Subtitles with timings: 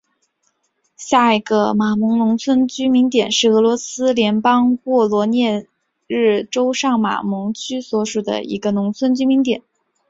[0.97, 5.67] 第一下马蒙农村居民点是俄罗斯联邦沃罗涅
[6.07, 9.61] 日州上马蒙区所属的一个农村居民点。